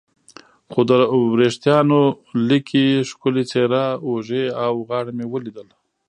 [0.71, 0.91] خو د
[1.31, 2.01] وریښتانو
[2.49, 5.67] لیکې، ښکلې څېره، اوږې او غاړه مې ولیدل.